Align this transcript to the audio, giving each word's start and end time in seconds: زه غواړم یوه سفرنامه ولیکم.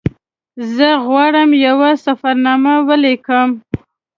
زه 0.75 0.87
غواړم 1.07 1.49
یوه 1.67 1.91
سفرنامه 2.05 2.75
ولیکم. 2.87 3.49